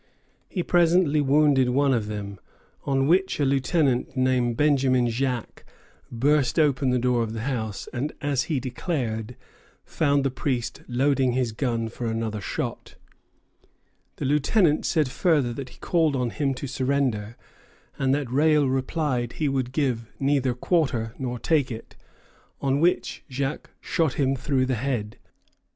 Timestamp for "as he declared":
8.19-9.35